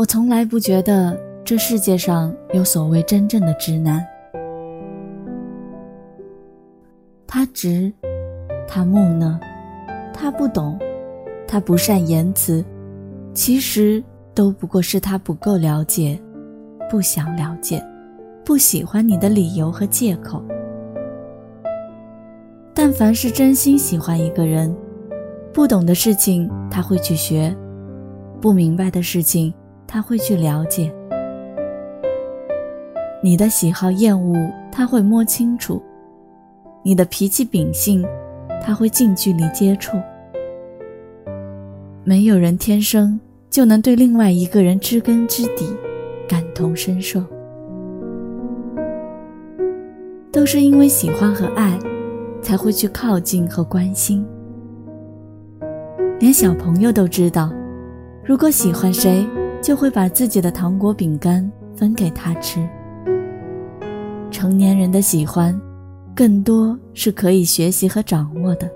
[0.00, 1.14] 我从来不觉得
[1.44, 4.02] 这世界上有所谓真正的直男。
[7.26, 7.92] 他直，
[8.66, 9.38] 他木讷，
[10.10, 10.78] 他不懂，
[11.46, 12.64] 他不善言辞，
[13.34, 14.02] 其实
[14.32, 16.18] 都不过是他不够了解，
[16.88, 17.86] 不想了解，
[18.42, 20.42] 不喜欢你的理由和借口。
[22.72, 24.74] 但凡是真心喜欢一个人，
[25.52, 27.54] 不懂的事情他会去学，
[28.40, 29.52] 不明白的事情
[29.92, 30.94] 他会去了解，
[33.20, 34.36] 你的喜好厌恶
[34.70, 35.82] 他会摸清楚。
[36.84, 38.06] 你的脾气秉性，
[38.62, 39.96] 他会近距离接触。
[42.04, 43.18] 没有人天生
[43.50, 45.76] 就能对另外一个人知根知底、
[46.28, 47.20] 感同身受，
[50.30, 51.76] 都是因为喜欢和爱，
[52.40, 54.24] 才会去靠近和关心。
[56.20, 57.52] 连小朋友都知道，
[58.24, 59.26] 如果喜欢谁，
[59.62, 62.68] 就会把自己的糖果、饼干分给他吃。
[64.30, 65.58] 成年人的喜欢。
[66.12, 68.70] 更多是可以学习和掌握的。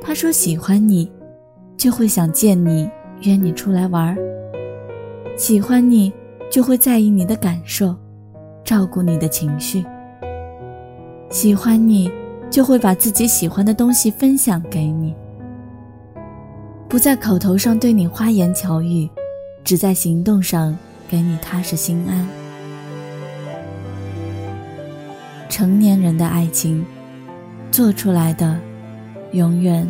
[0.00, 1.10] 他说喜欢你，
[1.76, 2.88] 就会想见你，
[3.22, 4.16] 约你出来玩
[5.36, 6.10] 喜欢你，
[6.48, 7.94] 就会在意你的感受，
[8.64, 9.84] 照顾你的情绪。
[11.28, 12.10] 喜欢你，
[12.48, 15.14] 就会把自己喜欢的东西分享给你，
[16.88, 19.06] 不在口头上对你花言巧语，
[19.64, 20.76] 只在行动上
[21.08, 22.26] 给你踏实心安。
[25.48, 26.84] 成年人的爱情，
[27.70, 28.58] 做出来的
[29.32, 29.86] 永远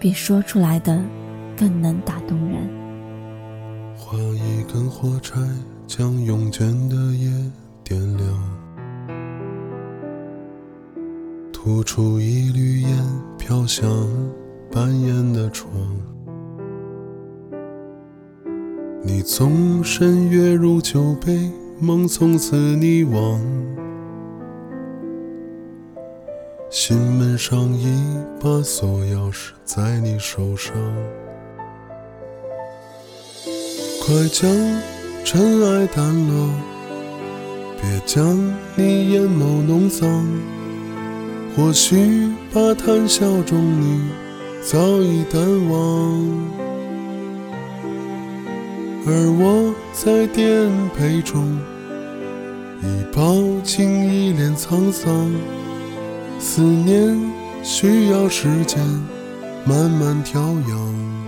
[0.00, 1.02] 比说出来的
[1.56, 2.68] 更能打动人。
[3.96, 5.40] 画一根火柴，
[5.86, 7.30] 将慵倦的夜
[7.84, 8.28] 点亮，
[11.52, 12.90] 吐出一缕烟，
[13.38, 13.88] 飘向
[14.70, 15.70] 半掩的窗。
[19.14, 23.38] 你纵身跃入酒杯，梦从此溺亡。
[26.70, 27.94] 心门上一
[28.40, 30.74] 把锁钥匙在你手上，
[34.02, 34.50] 快将
[35.22, 36.48] 尘埃掸落，
[37.82, 38.34] 别将
[38.76, 40.26] 你眼眸弄脏。
[41.54, 44.08] 或许把谈笑中你
[44.62, 46.71] 早已淡忘，
[49.04, 51.58] 而我在颠沛中
[52.82, 55.30] 已饱经一脸沧桑。
[56.38, 57.16] 思念
[57.62, 58.78] 需要时间
[59.64, 61.21] 慢慢调养。